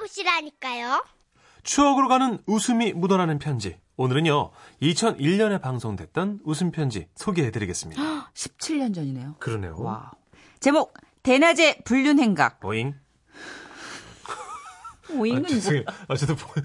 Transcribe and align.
만나보시라니까요. 0.00 1.04
추억으로 1.62 2.08
가는 2.08 2.38
웃음이 2.46 2.92
묻어나는 2.94 3.38
편지. 3.38 3.78
오늘은요, 3.96 4.50
2001년에 4.82 5.60
방송됐던 5.60 6.40
웃음 6.44 6.70
편지 6.70 7.06
소개해드리겠습니다. 7.14 8.30
17년 8.32 8.94
전이네요. 8.94 9.36
그러네요. 9.38 9.76
와. 9.78 10.12
제목 10.58 10.94
대낮의 11.22 11.82
불륜 11.84 12.18
행각. 12.18 12.64
오잉. 12.64 12.94
오잉은 15.12 15.44
아, 15.44 15.48
죄송해요. 15.48 15.84
아, 16.08 16.16
저도 16.16 16.36
보... 16.36 16.60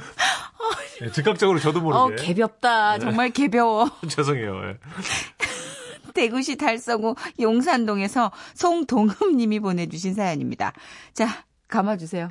네, 1.02 1.12
즉각적으로 1.12 1.60
저도 1.60 1.82
뭐... 1.82 1.94
어, 1.94 2.04
모르게. 2.08 2.24
개볍다. 2.24 3.00
정말 3.00 3.32
개벼워. 3.32 3.90
죄송해요. 4.08 4.70
예. 4.70 4.78
대구시 6.14 6.56
달성구 6.56 7.16
용산동에서 7.42 8.32
송동흠 8.54 9.36
님이 9.36 9.60
보내주신 9.60 10.14
사연입니다. 10.14 10.72
자, 11.14 11.46
감아주세요. 11.68 12.30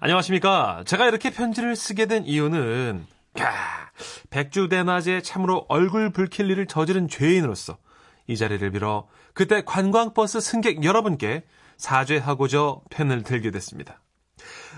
안녕하십니까. 0.00 0.84
제가 0.86 1.06
이렇게 1.06 1.30
편지를 1.30 1.74
쓰게 1.74 2.06
된 2.06 2.24
이유는, 2.24 3.06
야, 3.40 3.90
백주대낮에 4.30 5.22
참으로 5.22 5.64
얼굴 5.68 6.10
붉힐 6.10 6.50
일을 6.50 6.66
저지른 6.66 7.08
죄인으로서 7.08 7.78
이 8.26 8.36
자리를 8.36 8.70
빌어 8.72 9.06
그때 9.32 9.62
관광버스 9.64 10.40
승객 10.40 10.84
여러분께 10.84 11.44
사죄하고자 11.76 12.76
편을 12.90 13.22
들게 13.22 13.50
됐습니다. 13.50 14.00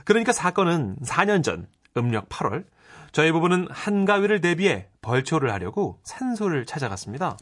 그러니까 0.04 0.32
사건은 0.32 0.96
4년 1.04 1.42
전 1.42 1.68
음력 1.96 2.28
8월 2.28 2.64
저희 3.12 3.32
부부는 3.32 3.68
한가위를 3.70 4.40
대비해 4.40 4.88
벌초를 5.00 5.52
하려고 5.52 6.00
산소를 6.04 6.66
찾아갔습니다. 6.66 7.36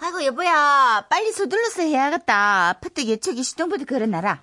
아이고 0.00 0.24
여보야 0.24 1.04
빨리 1.08 1.32
서둘러서 1.32 1.82
해야겠다. 1.82 2.68
아파트 2.70 3.02
예초기 3.04 3.42
시동부터 3.42 3.84
걸어놔라. 3.84 4.38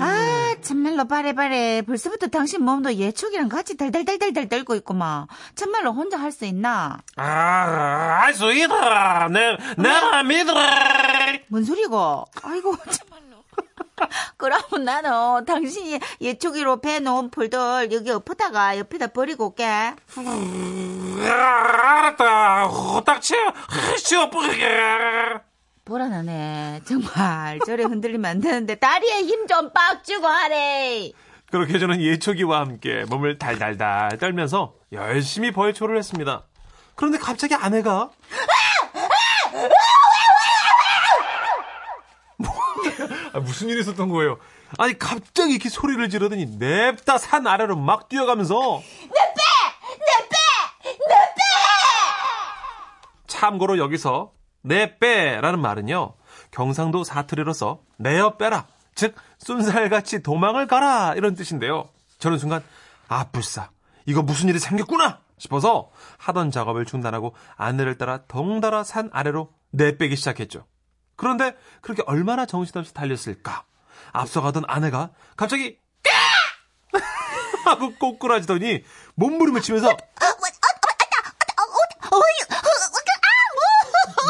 아 0.00 0.56
참말로 0.60 1.04
바래바래 1.06 1.82
벌써부터 1.82 2.26
당신 2.28 2.62
몸도 2.64 2.94
예초기랑 2.94 3.48
같이 3.48 3.76
달달달달달 3.76 4.48
떨고 4.48 4.74
있구만. 4.76 5.26
참말로 5.54 5.92
혼자 5.92 6.18
할 6.18 6.32
수 6.32 6.44
있나? 6.46 6.98
아, 7.16 7.24
할 8.22 8.34
수 8.34 8.52
있다. 8.52 9.28
내, 9.28 9.56
내가 9.76 10.22
믿어. 10.24 10.54
뭔 11.48 11.62
소리고? 11.64 12.24
아이고 12.42 12.76
참말로. 12.90 13.11
그러면 14.42 14.82
나는 14.84 15.44
당신이 15.44 16.00
예초기로 16.20 16.80
배놓은 16.80 17.30
풀들 17.30 17.92
여기 17.92 18.10
엎어다가 18.10 18.76
옆에다 18.76 19.06
버리고 19.08 19.46
올게. 19.50 19.64
알았다. 21.24 22.68
쉬어 23.98 24.28
뿌리게. 24.30 24.68
불안하네. 25.84 26.80
정말 26.86 27.60
저래 27.64 27.84
흔들리면 27.84 28.28
안 28.30 28.40
되는데 28.40 28.74
다리에 28.74 29.22
힘 29.22 29.46
좀 29.46 29.72
빡 29.72 30.02
주고 30.04 30.26
하래. 30.26 31.12
그렇게 31.50 31.78
저는 31.78 32.00
예초기와 32.00 32.60
함께 32.60 33.04
몸을 33.08 33.38
달달달 33.38 34.16
떨면서 34.18 34.74
열심히 34.92 35.52
벌초를 35.52 35.98
했습니다. 35.98 36.44
그런데 36.96 37.18
갑자기 37.18 37.54
아내가 37.54 38.10
아, 43.32 43.40
무슨 43.40 43.68
일이 43.68 43.80
있었던 43.80 44.08
거예요? 44.08 44.38
아니 44.78 44.98
갑자기 44.98 45.52
이렇게 45.52 45.68
소리를 45.68 46.08
지르더니 46.08 46.46
냅다 46.46 47.18
산 47.18 47.46
아래로 47.46 47.76
막 47.76 48.08
뛰어가면서 48.08 48.80
참고로 53.26 53.78
여기서 53.78 54.32
내 54.62 54.98
빼라는 54.98 55.60
말은요 55.60 56.14
경상도 56.50 57.04
사투리로서 57.04 57.80
내어 57.98 58.36
빼라 58.36 58.66
즉 58.94 59.14
쏜살같이 59.38 60.22
도망을 60.22 60.66
가라 60.66 61.14
이런 61.16 61.34
뜻인데요. 61.34 61.88
저는 62.18 62.38
순간 62.38 62.62
아 63.08 63.24
불사 63.30 63.70
이거 64.06 64.22
무슨 64.22 64.48
일이 64.48 64.58
생겼구나 64.58 65.20
싶어서 65.38 65.90
하던 66.18 66.50
작업을 66.50 66.84
중단하고 66.84 67.34
아내를 67.56 67.98
따라 67.98 68.20
덩달아 68.28 68.84
산 68.84 69.10
아래로 69.12 69.50
내빼기 69.70 70.14
시작했죠 70.16 70.64
그런데 71.22 71.54
그렇게 71.82 72.02
얼마나 72.06 72.46
정신없이 72.46 72.92
달렸을까 72.92 73.62
앞서가던 74.10 74.64
아내가 74.66 75.10
갑자기 75.36 75.78
까! 76.02 77.00
하고 77.64 77.94
꼬꾸라지더니 77.94 78.82
몸부림을 79.14 79.62
치면서 79.62 79.96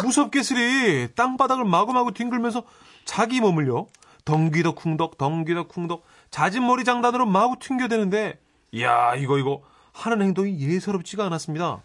무섭게 0.03 0.43
스리 0.43 1.15
땅바닥을 1.15 1.65
마구마구 1.65 2.13
뒹굴면서 2.13 2.65
자기 3.07 3.41
몸을요 3.41 3.87
덩기덕 4.27 4.77
쿵덕 4.77 5.17
덩기덕 5.17 5.69
쿵덕 5.69 6.05
잦은 6.31 6.67
머리 6.67 6.85
장단으로 6.85 7.25
마구 7.25 7.57
튕겨대는데 7.59 8.39
이야 8.73 9.15
이거 9.17 9.39
이거 9.39 9.63
하는 9.95 10.21
행동이 10.21 10.59
예사롭지가 10.61 11.25
않았습니다. 11.27 11.81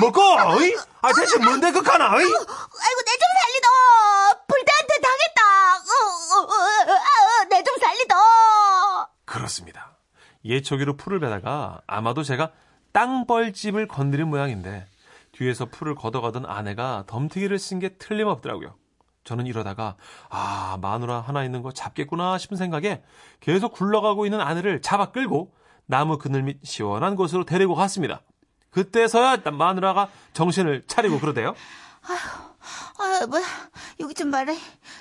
먹고 0.00 0.20
어이? 0.20 0.74
아 1.02 1.12
대체 1.12 1.38
뭔데 1.38 1.70
극하나 1.72 2.06
어이? 2.12 2.22
아이고 2.24 2.34
내 2.34 3.16
좀 3.16 3.26
살리도 3.40 3.68
불대한테 4.46 5.00
당했다. 5.00 5.40
내 7.48 7.62
좀 7.64 7.78
살리도. 7.78 8.14
그렇습니다. 9.56 9.96
예초기로 10.44 10.96
풀을 10.96 11.20
베다가 11.20 11.80
아마도 11.86 12.22
제가 12.22 12.52
땅벌집을 12.92 13.88
건드린 13.88 14.28
모양인데 14.28 14.86
뒤에서 15.32 15.66
풀을 15.66 15.94
걷어가던 15.94 16.46
아내가 16.46 17.04
덤태기를 17.06 17.58
쓴 17.58 17.78
게 17.78 17.96
틀림없더라고요. 17.96 18.74
저는 19.24 19.46
이러다가 19.46 19.96
아 20.30 20.78
마누라 20.80 21.20
하나 21.20 21.44
있는 21.44 21.62
거 21.62 21.72
잡겠구나 21.72 22.38
싶은 22.38 22.56
생각에 22.56 23.02
계속 23.40 23.72
굴러가고 23.72 24.24
있는 24.24 24.40
아내를 24.40 24.82
잡아 24.82 25.10
끌고 25.10 25.52
나무 25.86 26.18
그늘 26.18 26.42
밑 26.42 26.64
시원한 26.64 27.16
곳으로 27.16 27.44
데리고 27.44 27.74
갔습니다. 27.74 28.22
그때서야 28.70 29.38
마누라가 29.52 30.08
정신을 30.32 30.84
차리고 30.86 31.18
그러대요. 31.18 31.54
아, 32.02 32.54
뭐 33.28 33.40
여기 34.00 34.14
좀 34.14 34.30
봐라. 34.30 34.52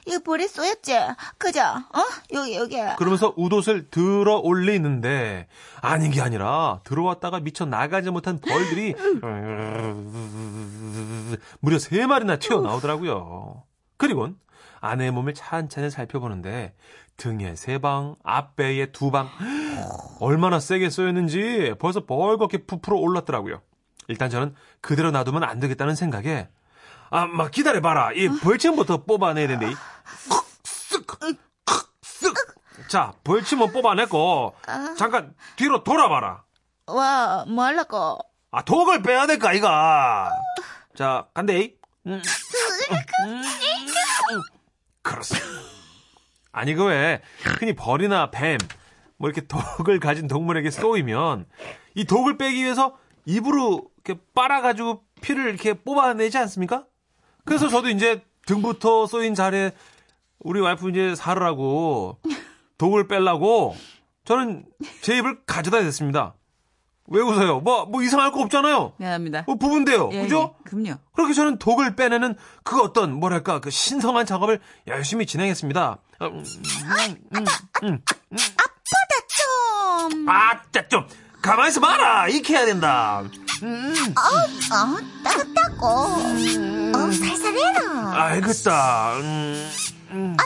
이거 0.05 0.19
볼에 0.19 0.47
쏘였지? 0.47 0.93
그죠? 1.37 1.61
어? 1.61 2.01
여기 2.33 2.55
여기. 2.55 2.77
그러면서 2.97 3.33
웃옷을 3.35 3.89
들어 3.89 4.37
올리는데 4.37 5.47
아닌 5.81 6.11
게 6.11 6.21
아니라 6.21 6.81
들어왔다가 6.83 7.39
미쳐 7.39 7.65
나가지 7.65 8.11
못한 8.11 8.39
벌들이 8.39 8.93
무려 11.59 11.79
세 11.79 12.05
마리나 12.05 12.37
튀어나오더라고요. 12.37 13.63
그리곤 13.97 14.37
아내의 14.81 15.11
몸을 15.11 15.33
찬찬히 15.33 15.89
살펴보는데 15.89 16.75
등에 17.17 17.55
세 17.55 17.79
방, 17.79 18.15
앞배에 18.23 18.87
두 18.87 19.09
방. 19.09 19.29
얼마나 20.19 20.59
세게 20.59 20.89
쏘였는지 20.89 21.73
벌써 21.79 22.05
벌겋게 22.05 22.67
부풀어 22.67 22.97
올랐더라고요. 22.97 23.61
일단 24.07 24.29
저는 24.29 24.53
그대로 24.81 25.11
놔두면 25.11 25.43
안 25.43 25.59
되겠다는 25.59 25.95
생각에 25.95 26.49
아, 27.09 27.25
막 27.25 27.51
기다려봐라. 27.51 28.13
이 28.13 28.29
벌침부터 28.29 29.03
뽑아내야 29.03 29.47
되는데. 29.47 29.75
쓱, 29.75 31.05
쓱. 32.03 32.45
자, 32.87 33.13
벌침은 33.23 33.71
뽑아냈고 33.73 34.55
잠깐 34.97 35.33
뒤로 35.55 35.83
돌아봐라. 35.83 36.43
와, 36.87 37.45
뭐 37.47 37.63
하려고? 37.65 38.19
아, 38.51 38.61
독을 38.63 39.01
빼야 39.01 39.27
될까, 39.27 39.53
이가. 39.53 40.29
자, 40.95 41.27
간대. 41.33 41.73
음. 42.05 42.21
그렇습니다. 45.01 45.47
아니, 46.51 46.73
그 46.73 46.85
왜, 46.85 47.21
흔히 47.59 47.75
벌이나 47.75 48.31
뱀, 48.31 48.57
뭐 49.17 49.29
이렇게 49.29 49.45
독을 49.47 49.99
가진 49.99 50.27
동물에게 50.27 50.69
쏘이면, 50.71 51.47
이 51.95 52.05
독을 52.05 52.37
빼기 52.37 52.63
위해서 52.63 52.97
입으로 53.25 53.89
이렇게 54.05 54.21
빨아가지고 54.33 55.03
피를 55.21 55.49
이렇게 55.49 55.73
뽑아내지 55.73 56.37
않습니까? 56.37 56.85
그래서 57.45 57.69
저도 57.69 57.89
이제 57.89 58.23
등부터 58.45 59.07
쏘인 59.07 59.35
자리에 59.35 59.71
우리 60.39 60.59
와이프 60.59 60.89
이제 60.89 61.15
살으라고 61.15 62.19
독을 62.77 63.07
빼려고 63.07 63.75
저는 64.25 64.65
제 65.01 65.17
입을 65.17 65.45
가져다 65.45 65.79
댔습니다. 65.79 66.33
왜 67.07 67.21
웃어요? 67.21 67.59
뭐, 67.59 67.85
뭐 67.85 68.01
이상할 68.01 68.31
거 68.31 68.41
없잖아요. 68.41 68.93
미안합니다. 68.97 69.43
뭐 69.45 69.55
부분데요. 69.55 70.09
예, 70.11 70.23
그죠? 70.23 70.55
예, 70.59 70.69
그럼요. 70.69 70.99
그렇게 71.13 71.33
저는 71.33 71.59
독을 71.59 71.95
빼내는 71.95 72.35
그 72.63 72.81
어떤 72.81 73.13
뭐랄까 73.13 73.59
그 73.59 73.69
신성한 73.69 74.25
작업을 74.25 74.59
열심히 74.87 75.27
진행했습니다. 75.27 75.99
어, 76.19 76.25
음, 76.27 76.43
음, 76.43 77.17
음, 77.35 77.45
음. 77.83 77.99
아프다 78.31 80.09
좀. 80.09 80.29
아, 80.29 80.61
진짜 80.63 80.87
좀 80.87 81.07
가만히 81.43 81.69
있어 81.69 81.79
봐라. 81.79 82.27
익혀야 82.27 82.65
된다. 82.65 83.19
어, 83.21 83.27
따갑다고. 85.23 86.74
어, 87.77 88.11
살살해라. 88.11 88.23
알겠다. 88.23 89.13
음, 89.17 89.69
음. 90.11 90.37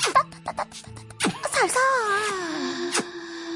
살살. 1.52 1.82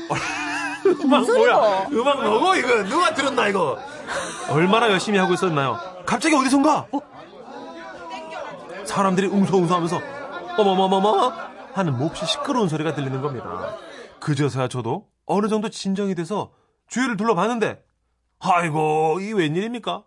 음악? 1.04 1.26
뭐야? 1.26 1.88
음악 1.92 2.24
뭐고 2.24 2.56
이거? 2.56 2.84
누가 2.84 3.14
들었나 3.14 3.48
이거? 3.48 3.80
얼마나 4.50 4.90
열심히 4.92 5.18
하고 5.18 5.34
있었나요? 5.34 5.80
갑자기 6.06 6.36
어디선가? 6.36 6.88
사람들이 8.86 9.28
웅성웅성하면서 9.28 10.02
어머머머머 10.58 11.34
하는 11.74 11.98
몹시 11.98 12.26
시끄러운 12.26 12.68
소리가 12.68 12.94
들리는 12.94 13.22
겁니다. 13.22 13.76
그저서야 14.20 14.68
저도 14.68 15.08
어느 15.26 15.48
정도 15.48 15.70
진정이 15.70 16.16
돼서 16.16 16.52
주위를 16.90 17.18
둘러봤는데 17.18 17.82
아이고 18.40 19.20
이 19.22 19.34
웬일입니까? 19.34 20.04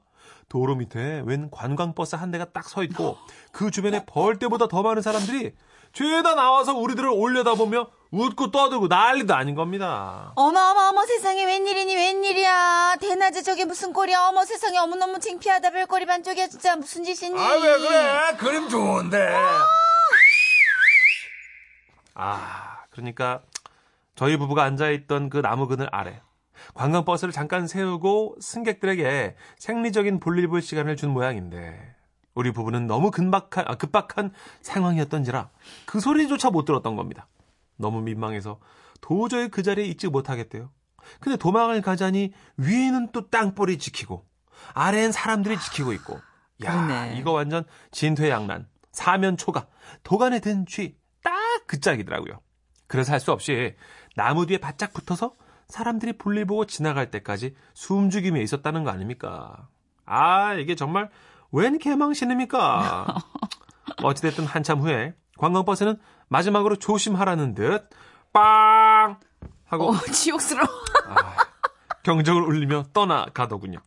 도로 0.48 0.76
밑에 0.76 1.22
웬 1.26 1.50
관광버스 1.50 2.16
한 2.16 2.30
대가 2.30 2.44
딱 2.46 2.68
서 2.68 2.82
있고 2.84 3.16
그 3.52 3.70
주변에 3.70 4.04
벌 4.06 4.38
때보다 4.38 4.68
더 4.68 4.82
많은 4.82 5.02
사람들이 5.02 5.52
죄다 5.92 6.34
나와서 6.34 6.74
우리들을 6.74 7.08
올려다보며 7.08 7.88
웃고 8.10 8.50
떠들고 8.50 8.86
난리도 8.88 9.34
아닌 9.34 9.54
겁니다. 9.54 10.32
어머 10.36 10.60
어머 10.60 10.88
어머 10.90 11.06
세상에 11.06 11.44
웬일이니 11.44 11.94
웬일이야. 11.94 12.96
대낮에 13.00 13.42
저게 13.42 13.64
무슨 13.64 13.92
꼴이야. 13.92 14.28
어머 14.28 14.44
세상에 14.44 14.78
어머 14.78 14.94
너무 14.96 15.18
창피하다. 15.18 15.70
별거리 15.70 16.06
반쪽이야. 16.06 16.48
진짜 16.48 16.76
무슨 16.76 17.02
짓이니. 17.02 17.38
아 17.38 17.54
왜 17.56 17.78
그래? 17.78 18.36
그림 18.38 18.68
좋은데. 18.68 19.34
아 22.14 22.84
그러니까 22.90 23.42
저희 24.14 24.36
부부가 24.36 24.64
앉아있던 24.64 25.28
그 25.30 25.42
나무 25.42 25.66
그늘 25.66 25.88
아래 25.92 26.20
관광버스를 26.76 27.32
잠깐 27.32 27.66
세우고 27.66 28.36
승객들에게 28.40 29.34
생리적인 29.58 30.20
볼일 30.20 30.48
볼 30.48 30.62
시간을 30.62 30.96
준 30.96 31.10
모양인데 31.10 31.94
우리 32.34 32.52
부부는 32.52 32.86
너무 32.86 33.10
급박한, 33.10 33.64
아, 33.66 33.76
급박한 33.76 34.32
상황이었던지라 34.60 35.50
그 35.86 36.00
소리조차 36.00 36.50
못 36.50 36.64
들었던 36.66 36.94
겁니다. 36.96 37.28
너무 37.76 38.02
민망해서 38.02 38.60
도저히 39.00 39.48
그 39.48 39.62
자리에 39.62 39.86
있지 39.86 40.08
못하겠대요. 40.08 40.70
근데 41.20 41.36
도망을 41.36 41.82
가자니 41.82 42.32
위에는 42.56 43.08
또 43.12 43.28
땅볼이 43.30 43.78
지키고 43.78 44.24
아래엔 44.74 45.12
사람들이 45.12 45.58
지키고 45.58 45.92
있고 45.94 46.14
야 46.64 46.72
그러네. 46.72 47.16
이거 47.18 47.32
완전 47.32 47.64
진퇴양난 47.90 48.66
사면 48.92 49.36
초가 49.36 49.66
도간에 50.02 50.40
든쥐딱그 50.40 51.80
짝이더라고요. 51.80 52.40
그래서 52.86 53.12
할 53.12 53.20
수 53.20 53.32
없이 53.32 53.76
나무 54.14 54.46
뒤에 54.46 54.58
바짝 54.58 54.92
붙어서 54.92 55.34
사람들이 55.68 56.14
볼일 56.14 56.46
보고 56.46 56.64
지나갈 56.64 57.10
때까지 57.10 57.54
숨죽임에 57.74 58.40
있었다는 58.40 58.84
거 58.84 58.90
아닙니까? 58.90 59.68
아, 60.04 60.54
이게 60.54 60.74
정말 60.74 61.10
웬 61.50 61.78
개망신입니까? 61.78 63.06
어찌됐든 64.02 64.46
한참 64.46 64.80
후에 64.80 65.14
관광버스는 65.38 65.98
마지막으로 66.28 66.76
조심하라는 66.76 67.54
듯, 67.54 67.88
빵! 68.32 69.18
하고 69.66 69.90
어 69.90 69.98
지옥스러워 69.98 70.68
아, 71.08 71.36
경적을 72.02 72.42
울리며 72.42 72.84
떠나가더군요. 72.92 73.78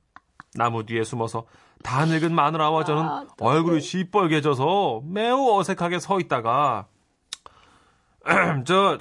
나무 0.55 0.85
뒤에 0.85 1.03
숨어서 1.03 1.45
다 1.83 2.05
늙은 2.05 2.33
마누라와 2.35 2.83
저는 2.83 3.03
아, 3.03 3.25
얼굴이 3.39 3.79
시뻘개져서 3.79 5.03
매우 5.05 5.57
어색하게 5.57 5.99
서 5.99 6.19
있다가 6.19 6.87
저 8.65 8.97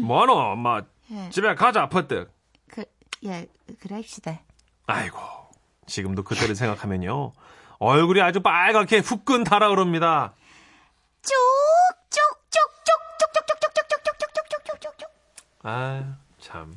뭐노 0.00 0.32
엄마 0.32 0.82
예. 1.14 1.30
집에 1.30 1.54
가자 1.54 1.88
퍼뜩 1.88 2.32
그 2.70 2.84
예 3.24 3.46
그래입시다 3.80 4.40
아이고 4.86 5.18
지금도 5.86 6.24
그때를 6.24 6.54
생각하면요 6.56 7.32
얼굴이 7.78 8.20
아주 8.20 8.40
빨갛게 8.42 8.98
후끈 8.98 9.44
달아오릅니다 9.44 10.34
쭉쭉쭉쭉쭉쭉쭉쭉쭉쭉쭉쭉쭉쭉쭉쭉 13.94 15.08
아참 15.62 16.74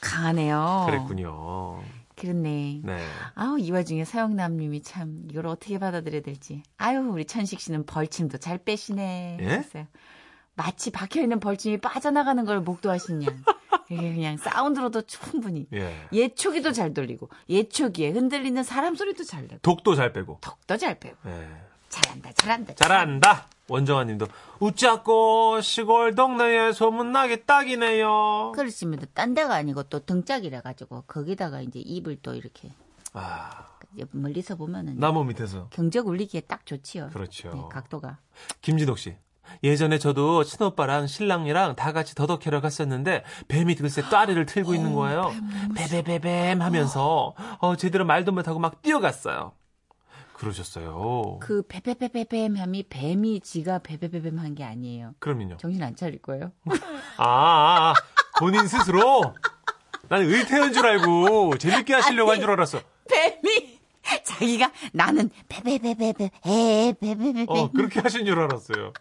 강하네요 0.00 0.84
그랬군요 0.86 1.82
그렇네 2.16 2.80
네 2.82 3.06
아우 3.34 3.58
이 3.58 3.70
와중에 3.70 4.04
서영남님이 4.04 4.82
참 4.82 5.26
이걸 5.30 5.46
어떻게 5.46 5.78
받아들여야 5.78 6.22
될지 6.22 6.62
아유 6.78 7.00
우리 7.00 7.24
천식 7.26 7.60
씨는 7.60 7.84
벌침도 7.86 8.38
잘 8.38 8.58
빼시네 8.58 9.38
예? 9.40 9.46
하셨어요. 9.48 9.86
마치 10.56 10.90
박혀 10.90 11.20
있는 11.20 11.38
벌침이 11.38 11.78
빠져나가는 11.78 12.44
걸 12.44 12.60
목도하시냐 12.60 13.26
이게 13.90 14.14
그냥 14.14 14.36
사운드로도 14.38 15.02
충분히 15.02 15.66
예. 15.72 15.94
예초기도 16.12 16.72
잘 16.72 16.92
돌리고 16.94 17.28
예초기에 17.48 18.10
흔들리는 18.10 18.62
사람 18.62 18.96
소리도 18.96 19.24
잘 19.24 19.42
내고 19.42 19.58
독도 19.62 19.94
잘 19.94 20.12
빼고 20.12 20.38
덕도 20.40 20.76
잘 20.76 20.98
빼고 20.98 21.16
예. 21.26 21.46
잘한다 21.88 22.32
잘한다 22.32 22.74
잘한다. 22.74 23.46
원정아 23.68 24.04
님도 24.04 24.26
웃자고 24.60 25.60
시골 25.60 26.14
동네에 26.14 26.72
소문나게 26.72 27.42
딱이네요. 27.44 28.52
그렇지만 28.54 29.00
딴 29.12 29.34
데가 29.34 29.54
아니고 29.54 29.84
또 29.84 29.98
등짝이라 30.04 30.60
가지고 30.60 31.02
거기다가 31.06 31.60
이제 31.62 31.80
입을 31.80 32.18
또 32.22 32.34
이렇게 32.34 32.70
아, 33.12 33.66
멀리서 34.12 34.56
보면은 34.56 34.98
나무 34.98 35.24
밑에서. 35.24 35.68
경적 35.70 36.06
울리기에 36.06 36.42
딱 36.42 36.64
좋지요. 36.66 37.10
그렇죠. 37.12 37.50
네, 37.50 37.60
각도가. 37.70 38.18
김진옥 38.60 38.98
씨. 38.98 39.16
예전에 39.62 39.98
저도 39.98 40.44
친오빠랑 40.44 41.06
신랑이랑 41.06 41.76
다 41.76 41.92
같이 41.92 42.14
더덕캐러 42.14 42.60
갔었는데 42.60 43.24
뱀이 43.48 43.74
글쎄 43.76 44.02
따리를 44.02 44.44
틀고 44.46 44.74
있는 44.74 44.94
거예요. 44.94 45.32
베베베뱀 45.74 46.60
하면서 46.62 47.34
어, 47.58 47.76
제대로 47.76 48.04
말도 48.04 48.32
못하고 48.32 48.58
막 48.58 48.82
뛰어갔어요. 48.82 49.52
그러셨어요. 50.34 51.38
그 51.40 51.62
베베베베뱀 51.66 52.56
함이 52.56 52.84
뱀이 52.90 53.40
지가 53.40 53.78
베베베뱀 53.78 54.38
한 54.38 54.54
게 54.54 54.64
아니에요. 54.64 55.14
그럼요. 55.18 55.56
정신 55.56 55.82
안 55.82 55.96
차릴 55.96 56.20
거예요. 56.20 56.52
아, 57.16 57.24
아, 57.24 57.90
아, 57.90 57.94
본인 58.38 58.66
스스로? 58.68 59.34
난 60.08 60.22
의태한 60.22 60.72
줄 60.72 60.86
알고 60.86 61.56
재밌게 61.58 61.94
하시려고 61.94 62.30
한 62.30 62.40
줄 62.40 62.50
알았어. 62.50 62.80
뱀이 63.10 63.76
자기가 64.24 64.70
나는 64.92 65.30
베베베베베 65.48 66.30
에 66.46 66.92
베베베베 67.00 67.46
어, 67.48 67.70
그렇게 67.72 68.00
하신 68.00 68.24
줄 68.26 68.38
알았어요. 68.38 68.92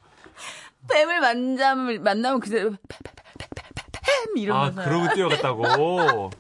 뱀을 0.90 1.20
만나면 1.20 2.04
만나면 2.04 2.40
그대로 2.40 2.70
뱀 2.72 2.78
아, 2.78 4.38
이러면서 4.38 4.84
그러고 4.84 5.14
뛰어갔다고? 5.14 6.32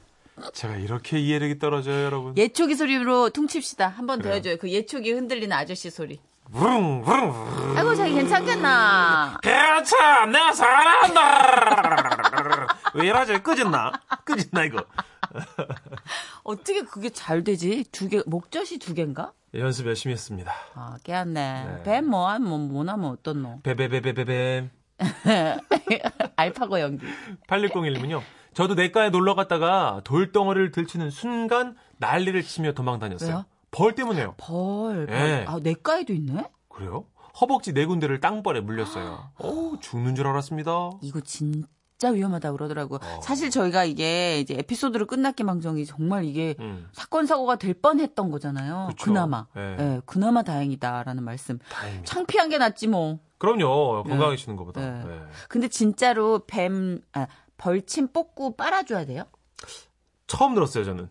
제가 0.53 0.75
이렇게 0.75 1.17
이해력이 1.19 1.59
떨어져요, 1.59 2.03
여러분. 2.05 2.37
예초기 2.37 2.75
소리로 2.75 3.29
퉁칩시다. 3.29 3.87
한 3.87 4.05
번 4.05 4.21
더. 4.21 4.29
해줘요. 4.29 4.57
그 4.57 4.69
예초기 4.69 5.11
흔들리는 5.13 5.51
아저씨 5.55 5.89
소리. 5.89 6.19
부릉, 6.51 7.01
부릉. 7.03 7.75
아이고 7.77 7.95
자기 7.95 8.13
괜찮겠나? 8.13 9.39
개참, 9.41 10.31
내가 10.31 10.53
사랑한다! 10.53 12.67
왜 12.93 13.07
이러지? 13.07 13.39
끄졌나? 13.41 13.93
끄졌나, 14.25 14.65
이거? 14.65 14.83
어떻게 16.43 16.83
그게 16.83 17.09
잘 17.09 17.43
되지? 17.43 17.83
두 17.91 18.07
개, 18.09 18.21
목젖이 18.27 18.77
두 18.79 18.93
개인가? 18.93 19.31
연습 19.57 19.87
열심히 19.87 20.13
했습니다. 20.13 20.53
아, 20.73 20.97
깨웠네. 21.03 21.65
네. 21.65 21.83
뱀 21.83 22.05
뭐, 22.05 22.27
한 22.29 22.43
뭐, 22.43 22.57
뭐나면 22.57 23.11
어떤 23.11 23.41
놈? 23.41 23.61
베베베베베뱀. 23.61 24.69
알파고 26.35 26.79
연기. 26.79 27.05
8601님은요. 27.47 28.21
저도 28.53 28.75
내과에 28.75 29.09
놀러 29.09 29.35
갔다가 29.35 30.01
돌덩어리를 30.05 30.71
들치는 30.71 31.09
순간 31.09 31.75
난리를 31.97 32.41
치며 32.43 32.71
도망 32.71 32.99
다녔어요. 32.99 33.29
왜요? 33.29 33.45
벌 33.71 33.93
때문에요. 33.95 34.35
벌. 34.37 35.05
벌. 35.07 35.15
예. 35.15 35.45
아, 35.47 35.59
내과에도 35.61 36.13
있네? 36.13 36.45
그래요? 36.69 37.05
허벅지 37.41 37.73
네 37.73 37.85
군데를 37.85 38.21
땅벌에 38.21 38.61
물렸어요. 38.61 39.31
오, 39.43 39.77
죽는 39.79 40.15
줄 40.15 40.27
알았습니다. 40.27 40.91
이거 41.01 41.19
진짜 41.19 41.67
위험하다고 42.03 42.57
그러더라고. 42.57 42.95
어. 42.95 43.21
사실 43.21 43.49
저희가 43.49 43.85
이게 43.85 44.39
이제 44.39 44.55
에피소드로 44.55 45.05
끝났기 45.07 45.43
망정이 45.43 45.85
정말 45.85 46.25
이게 46.25 46.55
음, 46.59 46.87
사건 46.91 47.25
사고가 47.25 47.55
될 47.55 47.73
뻔했던 47.73 48.31
거잖아요. 48.31 48.87
그쵸. 48.89 49.05
그나마 49.05 49.47
예. 49.57 49.77
예, 49.79 50.01
그나마 50.05 50.43
다행이다라는 50.43 51.23
말씀. 51.23 51.59
다행입니다. 51.69 52.13
창피한 52.13 52.49
게 52.49 52.57
낫지 52.57 52.87
뭐. 52.87 53.19
그럼요. 53.37 54.03
건강해지는 54.03 54.55
것보다. 54.57 54.81
네. 54.81 55.03
네. 55.05 55.21
근데 55.47 55.67
진짜로 55.67 56.41
뱀 56.45 57.01
아, 57.13 57.27
벌침 57.57 58.09
뽑고 58.09 58.55
빨아줘야 58.55 59.05
돼요? 59.05 59.23
처음 60.27 60.53
들었어요, 60.55 60.83
저는. 60.83 61.09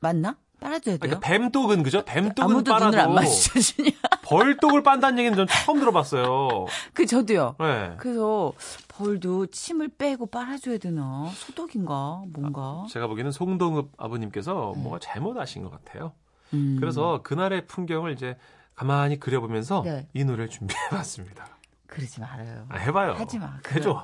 맞나? 0.00 0.36
빨아줘야 0.60 0.96
돼요? 0.96 0.98
그러니까 1.00 1.20
뱀독은 1.20 1.82
그죠? 1.82 2.02
뱀독은 2.04 2.54
아무도 2.54 2.72
빨아도 2.72 2.90
눈을 2.90 3.00
안 3.00 3.14
마주쳐주냐? 3.14 3.90
벌독을 4.24 4.82
빤다는 4.82 5.18
얘기는 5.18 5.36
전 5.36 5.46
처음 5.46 5.78
들어봤어요. 5.80 6.66
그 6.92 7.06
저도요. 7.06 7.56
네. 7.60 7.94
그래서 7.98 8.52
벌도 8.88 9.46
침을 9.46 9.88
빼고 9.88 10.26
빨아줘야 10.26 10.78
되나? 10.78 11.30
소독인가? 11.34 12.22
뭔가? 12.32 12.86
제가 12.90 13.06
보기에는 13.06 13.32
송동읍 13.32 13.92
아버님께서 13.96 14.72
뭐가 14.76 14.98
잘못하신 15.00 15.62
것 15.62 15.70
같아요. 15.70 16.12
음. 16.52 16.76
그래서 16.80 17.20
그날의 17.22 17.66
풍경을 17.66 18.12
이제 18.12 18.36
가만히 18.74 19.18
그려보면서 19.20 19.82
네. 19.84 20.08
이 20.14 20.24
노래를 20.24 20.48
준비해봤습니다. 20.50 21.46
그러지 21.86 22.20
말아요. 22.20 22.66
아, 22.70 22.78
해봐요. 22.78 23.12
하지 23.12 23.38
마. 23.38 23.58
해줘. 23.72 24.02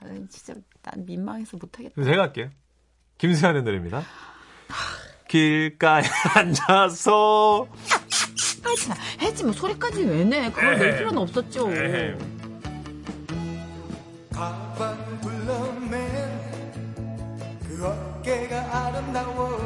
아, 0.00 0.06
진짜 0.28 0.54
난 0.82 1.04
민망해서 1.04 1.56
못하겠다. 1.56 2.02
제가 2.02 2.22
할게요. 2.22 2.50
김수현의 3.18 3.62
노래입니다. 3.62 4.02
길가에 5.28 6.02
앉아서 6.36 7.66
하지 8.64 8.88
마. 8.88 8.94
하지 9.18 9.44
마. 9.44 9.52
소리까지 9.52 10.02
왜 10.04 10.24
내? 10.24 10.50
그걸 10.50 10.78
낼 10.78 10.96
필요는 10.96 11.18
없었죠. 11.18 11.70
에헤. 11.72 12.16
가방을 14.32 15.20
둘러맨 15.20 16.40
그 17.66 17.86
어깨가 17.86 18.86
아름다워 18.86 19.63